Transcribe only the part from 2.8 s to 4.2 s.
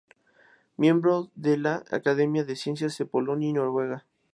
de Polonia y Noruega.